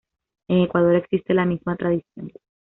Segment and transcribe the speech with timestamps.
[0.47, 2.31] En Ecuador existe la misma tradición.